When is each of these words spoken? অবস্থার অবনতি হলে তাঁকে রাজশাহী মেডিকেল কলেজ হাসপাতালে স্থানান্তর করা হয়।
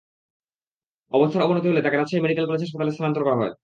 অবস্থার 1.11 1.45
অবনতি 1.45 1.67
হলে 1.67 1.83
তাঁকে 1.83 1.97
রাজশাহী 1.97 2.23
মেডিকেল 2.23 2.45
কলেজ 2.47 2.61
হাসপাতালে 2.63 2.93
স্থানান্তর 2.93 3.25
করা 3.25 3.39
হয়। 3.41 3.53